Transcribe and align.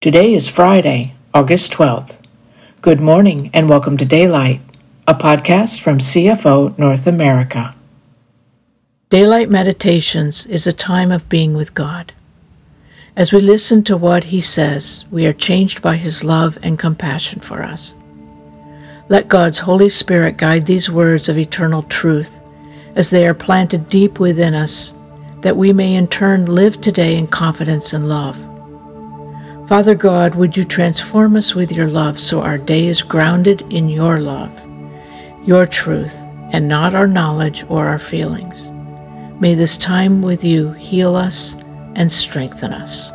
Today 0.00 0.32
is 0.32 0.48
Friday, 0.48 1.12
August 1.34 1.72
12th. 1.72 2.16
Good 2.80 3.02
morning 3.02 3.50
and 3.52 3.68
welcome 3.68 3.98
to 3.98 4.06
Daylight, 4.06 4.62
a 5.06 5.12
podcast 5.12 5.82
from 5.82 5.98
CFO 5.98 6.78
North 6.78 7.06
America. 7.06 7.74
Daylight 9.10 9.50
Meditations 9.50 10.46
is 10.46 10.66
a 10.66 10.72
time 10.72 11.12
of 11.12 11.28
being 11.28 11.52
with 11.52 11.74
God. 11.74 12.14
As 13.14 13.30
we 13.30 13.40
listen 13.40 13.84
to 13.84 13.96
what 13.98 14.24
He 14.24 14.40
says, 14.40 15.04
we 15.10 15.26
are 15.26 15.34
changed 15.34 15.82
by 15.82 15.96
His 15.96 16.24
love 16.24 16.58
and 16.62 16.78
compassion 16.78 17.40
for 17.40 17.62
us. 17.62 17.94
Let 19.10 19.28
God's 19.28 19.58
Holy 19.58 19.90
Spirit 19.90 20.38
guide 20.38 20.64
these 20.64 20.90
words 20.90 21.28
of 21.28 21.36
eternal 21.36 21.82
truth 21.82 22.40
as 22.96 23.10
they 23.10 23.28
are 23.28 23.34
planted 23.34 23.90
deep 23.90 24.18
within 24.18 24.54
us, 24.54 24.94
that 25.42 25.58
we 25.58 25.74
may 25.74 25.94
in 25.94 26.06
turn 26.06 26.46
live 26.46 26.80
today 26.80 27.18
in 27.18 27.26
confidence 27.26 27.92
and 27.92 28.08
love. 28.08 28.46
Father 29.70 29.94
God, 29.94 30.34
would 30.34 30.56
you 30.56 30.64
transform 30.64 31.36
us 31.36 31.54
with 31.54 31.70
your 31.70 31.86
love 31.86 32.18
so 32.18 32.40
our 32.40 32.58
day 32.58 32.88
is 32.88 33.02
grounded 33.02 33.62
in 33.72 33.88
your 33.88 34.18
love, 34.18 34.50
your 35.46 35.64
truth, 35.64 36.16
and 36.50 36.66
not 36.66 36.92
our 36.92 37.06
knowledge 37.06 37.64
or 37.68 37.86
our 37.86 38.00
feelings. 38.00 38.68
May 39.40 39.54
this 39.54 39.78
time 39.78 40.22
with 40.22 40.42
you 40.42 40.72
heal 40.72 41.14
us 41.14 41.54
and 41.94 42.10
strengthen 42.10 42.72
us. 42.72 43.12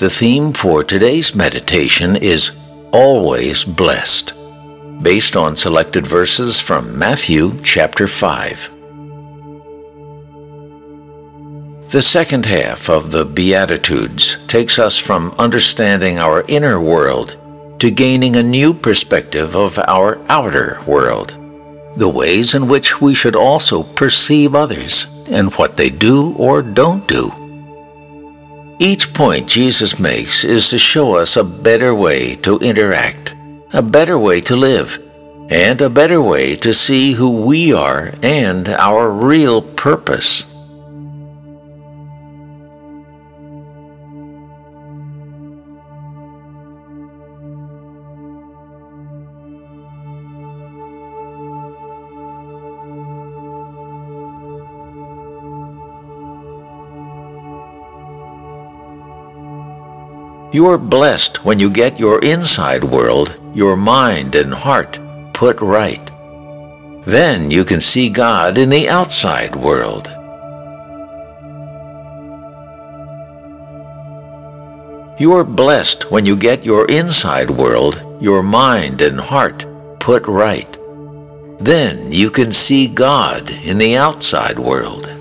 The 0.00 0.08
theme 0.08 0.54
for 0.54 0.82
today's 0.82 1.34
meditation 1.34 2.16
is 2.16 2.52
Always 2.92 3.64
Blessed 3.64 4.37
based 5.02 5.36
on 5.36 5.54
selected 5.54 6.06
verses 6.06 6.60
from 6.60 6.98
Matthew 6.98 7.52
chapter 7.62 8.06
5. 8.06 8.74
The 11.90 12.02
second 12.02 12.46
half 12.46 12.90
of 12.90 13.12
the 13.12 13.24
Beatitudes 13.24 14.36
takes 14.46 14.78
us 14.78 14.98
from 14.98 15.34
understanding 15.38 16.18
our 16.18 16.44
inner 16.48 16.80
world 16.80 17.40
to 17.78 17.90
gaining 17.90 18.36
a 18.36 18.42
new 18.42 18.74
perspective 18.74 19.56
of 19.56 19.78
our 19.86 20.18
outer 20.28 20.80
world, 20.86 21.32
the 21.96 22.08
ways 22.08 22.54
in 22.54 22.68
which 22.68 23.00
we 23.00 23.14
should 23.14 23.36
also 23.36 23.84
perceive 23.84 24.54
others 24.54 25.06
and 25.30 25.54
what 25.54 25.76
they 25.76 25.90
do 25.90 26.34
or 26.34 26.60
don't 26.60 27.06
do. 27.06 27.32
Each 28.80 29.12
point 29.12 29.48
Jesus 29.48 29.98
makes 29.98 30.44
is 30.44 30.68
to 30.70 30.78
show 30.78 31.14
us 31.14 31.36
a 31.36 31.44
better 31.44 31.94
way 31.94 32.34
to 32.36 32.58
interact 32.58 33.34
a 33.72 33.82
better 33.82 34.18
way 34.18 34.40
to 34.40 34.56
live, 34.56 34.98
and 35.50 35.80
a 35.80 35.90
better 35.90 36.22
way 36.22 36.56
to 36.56 36.72
see 36.72 37.12
who 37.12 37.44
we 37.44 37.72
are 37.72 38.14
and 38.22 38.68
our 38.68 39.10
real 39.10 39.60
purpose. 39.60 40.44
You 60.50 60.66
are 60.66 60.78
blessed 60.78 61.44
when 61.44 61.60
you 61.60 61.68
get 61.68 62.00
your 62.00 62.24
inside 62.24 62.82
world, 62.82 63.38
your 63.58 63.76
mind 63.76 64.36
and 64.36 64.54
heart, 64.54 65.00
put 65.32 65.60
right. 65.60 66.12
Then 67.02 67.50
you 67.50 67.64
can 67.64 67.80
see 67.80 68.08
God 68.08 68.56
in 68.56 68.68
the 68.68 68.88
outside 68.88 69.56
world. 69.56 70.06
You 75.18 75.32
are 75.32 75.42
blessed 75.42 76.08
when 76.08 76.24
you 76.24 76.36
get 76.36 76.64
your 76.64 76.86
inside 76.86 77.50
world, 77.50 78.00
your 78.20 78.44
mind 78.44 79.02
and 79.02 79.18
heart, 79.18 79.66
put 79.98 80.24
right. 80.28 80.72
Then 81.58 82.12
you 82.12 82.30
can 82.30 82.52
see 82.52 82.86
God 82.86 83.50
in 83.50 83.78
the 83.78 83.96
outside 83.96 84.60
world. 84.60 85.17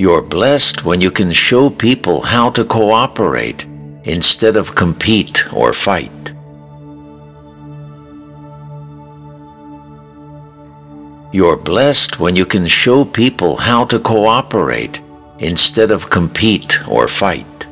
You're 0.00 0.22
blessed 0.22 0.86
when 0.86 1.02
you 1.02 1.10
can 1.10 1.30
show 1.30 1.68
people 1.68 2.22
how 2.22 2.48
to 2.52 2.64
cooperate 2.64 3.66
instead 4.04 4.56
of 4.56 4.74
compete 4.74 5.44
or 5.52 5.74
fight. 5.74 6.32
You're 11.34 11.58
blessed 11.58 12.18
when 12.18 12.34
you 12.34 12.46
can 12.46 12.66
show 12.66 13.04
people 13.04 13.56
how 13.56 13.84
to 13.92 13.98
cooperate 13.98 15.02
instead 15.38 15.90
of 15.90 16.08
compete 16.08 16.78
or 16.88 17.06
fight. 17.06 17.69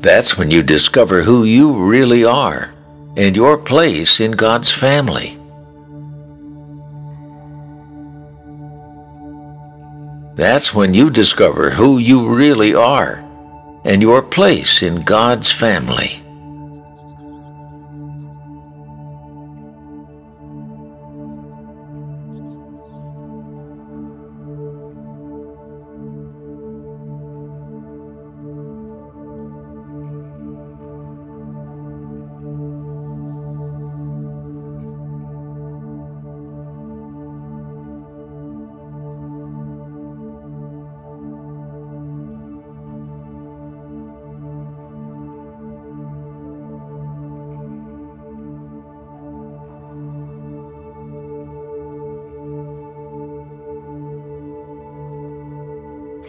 That's 0.00 0.38
when 0.38 0.50
you 0.50 0.62
discover 0.62 1.22
who 1.22 1.44
you 1.44 1.74
really 1.76 2.24
are 2.24 2.72
and 3.18 3.36
your 3.36 3.58
place 3.58 4.18
in 4.18 4.30
God's 4.30 4.70
family. 4.72 5.36
That's 10.36 10.72
when 10.72 10.94
you 10.94 11.10
discover 11.10 11.68
who 11.68 11.98
you 11.98 12.26
really 12.34 12.74
are 12.74 13.22
and 13.84 14.00
your 14.00 14.22
place 14.22 14.82
in 14.82 15.02
God's 15.02 15.52
family. 15.52 16.19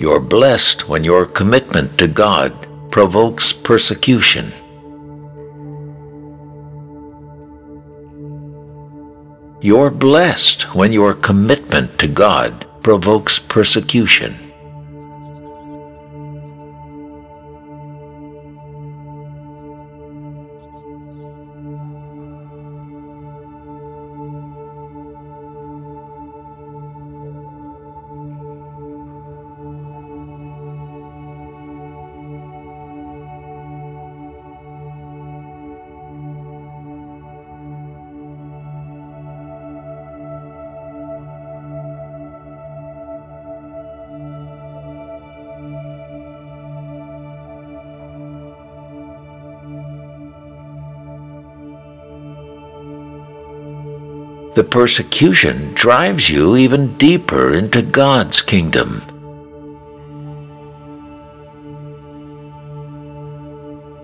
You're 0.01 0.19
blessed 0.19 0.89
when 0.89 1.03
your 1.03 1.27
commitment 1.27 1.99
to 1.99 2.07
God 2.07 2.51
provokes 2.89 3.53
persecution. 3.53 4.51
You're 9.61 9.91
blessed 9.91 10.73
when 10.73 10.91
your 10.91 11.13
commitment 11.13 11.99
to 11.99 12.07
God 12.07 12.65
provokes 12.81 13.37
persecution. 13.37 14.50
The 54.53 54.65
persecution 54.65 55.73
drives 55.75 56.29
you 56.29 56.57
even 56.57 56.97
deeper 56.97 57.53
into 57.53 57.81
God's 57.81 58.41
kingdom. 58.41 59.01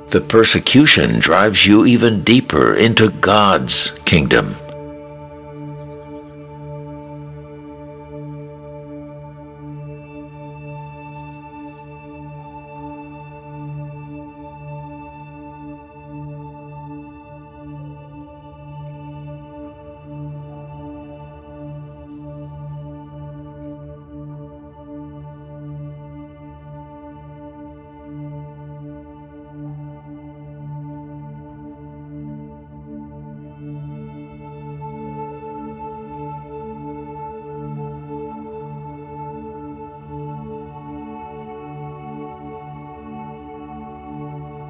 The 0.08 0.22
persecution 0.22 1.20
drives 1.20 1.68
you 1.68 1.86
even 1.86 2.24
deeper 2.24 2.74
into 2.74 3.10
God's 3.10 3.92
kingdom. 4.06 4.56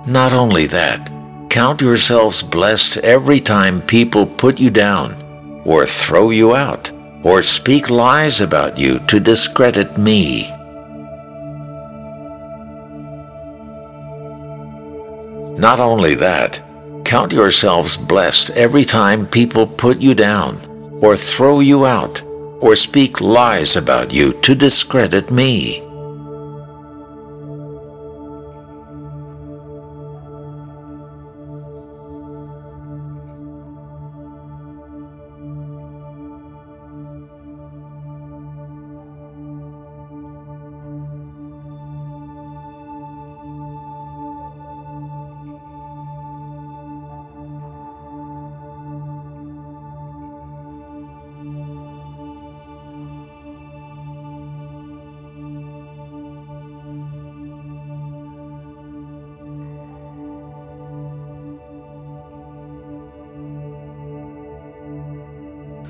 Not 0.07 0.31
only 0.31 0.67
that, 0.67 1.11
count 1.49 1.81
yourselves 1.81 2.41
blessed 2.41 2.95
every 2.99 3.41
time 3.41 3.81
people 3.81 4.25
put 4.25 4.57
you 4.57 4.69
down, 4.69 5.13
or 5.65 5.85
throw 5.85 6.29
you 6.29 6.55
out, 6.55 6.89
or 7.23 7.41
speak 7.43 7.89
lies 7.89 8.39
about 8.39 8.77
you 8.77 8.99
to 9.07 9.19
discredit 9.19 9.97
me. 9.97 10.49
Not 15.59 15.81
only 15.81 16.15
that, 16.15 16.61
count 17.03 17.33
yourselves 17.33 17.97
blessed 17.97 18.51
every 18.51 18.85
time 18.85 19.27
people 19.27 19.67
put 19.67 19.97
you 19.99 20.15
down, 20.15 20.55
or 21.01 21.17
throw 21.17 21.59
you 21.59 21.85
out, 21.85 22.21
or 22.61 22.77
speak 22.77 23.19
lies 23.19 23.75
about 23.75 24.13
you 24.13 24.31
to 24.43 24.55
discredit 24.55 25.31
me. 25.31 25.86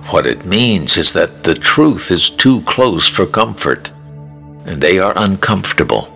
What 0.06 0.26
it 0.26 0.46
means 0.46 0.98
is 0.98 1.14
that 1.14 1.44
the 1.44 1.56
truth 1.56 2.12
is 2.12 2.30
too 2.30 2.62
close 2.62 3.08
for 3.08 3.26
comfort, 3.26 3.92
and 4.66 4.82
they 4.82 5.00
are 5.00 5.14
uncomfortable. 5.16 6.14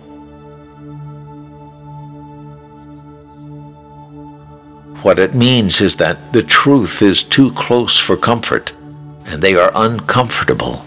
What 5.02 5.18
it 5.18 5.34
means 5.34 5.80
is 5.80 5.96
that 5.96 6.32
the 6.32 6.42
truth 6.42 7.02
is 7.02 7.24
too 7.24 7.52
close 7.52 7.98
for 7.98 8.16
comfort, 8.16 8.72
and 9.26 9.42
they 9.42 9.56
are 9.56 9.72
uncomfortable. 9.74 10.84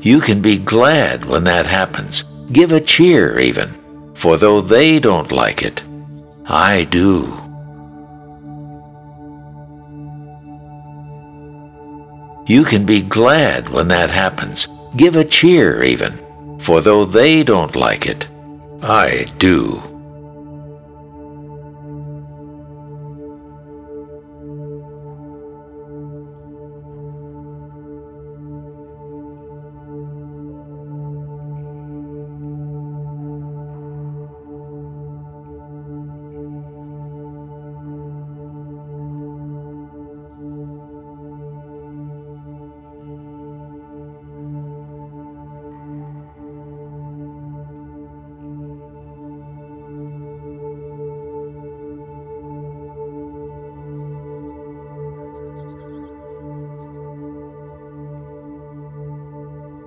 You 0.00 0.20
can 0.20 0.40
be 0.40 0.58
glad 0.58 1.24
when 1.24 1.44
that 1.44 1.66
happens. 1.66 2.22
Give 2.52 2.72
a 2.72 2.80
cheer, 2.80 3.38
even. 3.38 3.68
For 4.14 4.36
though 4.36 4.60
they 4.60 5.00
don't 5.00 5.32
like 5.32 5.62
it, 5.62 5.82
I 6.46 6.84
do. 6.84 7.32
You 12.46 12.64
can 12.64 12.86
be 12.86 13.02
glad 13.02 13.68
when 13.68 13.88
that 13.88 14.10
happens. 14.10 14.68
Give 14.96 15.16
a 15.16 15.24
cheer, 15.24 15.82
even. 15.82 16.12
For 16.60 16.80
though 16.80 17.04
they 17.04 17.42
don't 17.42 17.76
like 17.76 18.06
it, 18.06 18.30
I 18.82 19.26
do. 19.38 19.82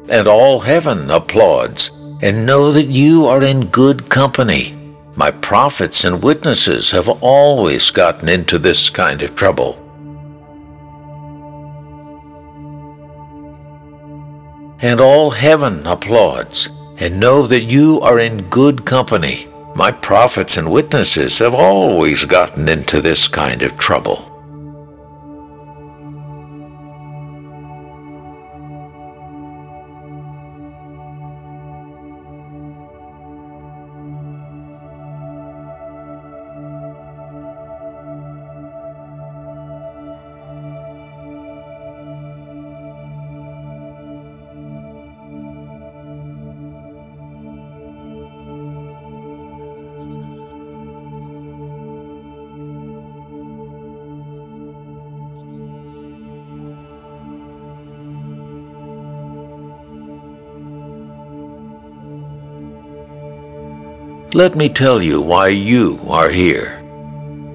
And 0.10 0.28
all 0.28 0.60
heaven 0.60 1.10
applauds, 1.10 1.92
and 2.22 2.46
know 2.46 2.72
that 2.72 2.88
you 2.88 3.26
are 3.26 3.44
in 3.44 3.68
good 3.68 4.10
company. 4.10 4.78
My 5.16 5.32
prophets 5.32 6.04
and 6.04 6.24
witnesses 6.24 6.92
have 6.92 7.10
always 7.22 7.92
gotten 7.92 8.30
into 8.30 8.58
this 8.58 8.90
kind 8.90 9.22
of 9.22 9.36
trouble. 9.36 9.76
And 14.80 15.00
all 15.00 15.32
heaven 15.32 15.86
applauds, 15.86 16.70
and 16.98 17.20
know 17.20 17.46
that 17.48 17.64
you 17.64 18.00
are 18.02 18.20
in 18.20 18.50
good 18.50 18.86
company. 18.86 19.48
My 19.76 19.92
prophets 19.92 20.58
and 20.58 20.72
witnesses 20.72 21.40
have 21.40 21.54
always 21.54 22.26
gotten 22.26 22.68
into 22.68 23.02
this 23.02 23.28
kind 23.28 23.62
of 23.62 23.78
trouble. 23.78 24.31
Let 64.34 64.56
me 64.56 64.70
tell 64.70 65.04
you 65.04 65.20
why 65.20 65.50
you 65.50 66.00
are 66.08 66.30
here. 66.30 66.82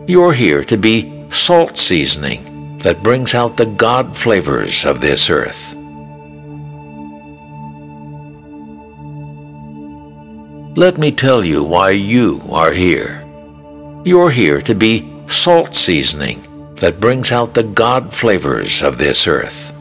You're 0.06 0.34
here 0.34 0.62
to 0.64 0.76
be 0.76 1.24
salt 1.30 1.78
seasoning 1.78 2.76
that 2.78 3.02
brings 3.02 3.34
out 3.34 3.56
the 3.56 3.64
God 3.64 4.14
flavors 4.14 4.84
of 4.84 5.00
this 5.00 5.30
earth. 5.30 5.74
Let 10.76 10.98
me 10.98 11.10
tell 11.12 11.46
you 11.46 11.64
why 11.64 11.92
you 11.92 12.42
are 12.50 12.72
here. 12.72 13.26
You're 14.04 14.30
here 14.30 14.60
to 14.60 14.74
be 14.74 15.10
salt 15.28 15.74
seasoning 15.74 16.42
that 16.74 17.00
brings 17.00 17.32
out 17.32 17.54
the 17.54 17.62
God 17.62 18.12
flavors 18.12 18.82
of 18.82 18.98
this 18.98 19.26
earth. 19.26 19.72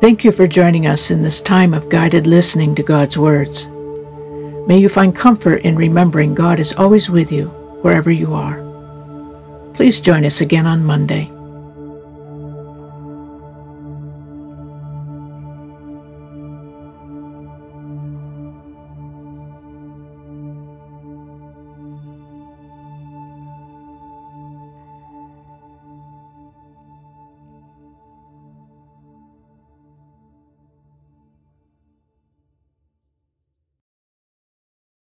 Thank 0.00 0.24
you 0.24 0.32
for 0.32 0.46
joining 0.46 0.86
us 0.86 1.10
in 1.10 1.20
this 1.20 1.42
time 1.42 1.74
of 1.74 1.90
guided 1.90 2.26
listening 2.26 2.74
to 2.76 2.82
God's 2.82 3.18
words. 3.18 3.68
May 4.66 4.78
you 4.78 4.88
find 4.88 5.14
comfort 5.14 5.60
in 5.60 5.76
remembering 5.76 6.34
God 6.34 6.58
is 6.58 6.72
always 6.72 7.10
with 7.10 7.30
you 7.30 7.48
wherever 7.82 8.10
you 8.10 8.32
are. 8.32 8.64
Please 9.74 10.00
join 10.00 10.24
us 10.24 10.40
again 10.40 10.66
on 10.66 10.86
Monday. 10.86 11.30